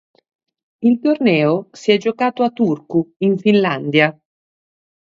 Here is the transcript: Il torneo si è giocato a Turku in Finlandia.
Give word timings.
Il 0.79 0.99
torneo 0.99 1.67
si 1.73 1.91
è 1.91 1.97
giocato 1.99 2.41
a 2.41 2.49
Turku 2.49 3.13
in 3.19 3.37
Finlandia. 3.37 4.19